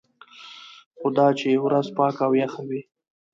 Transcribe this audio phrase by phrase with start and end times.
[0.97, 2.81] خو دا چې ورځ پاکه او یخه وي.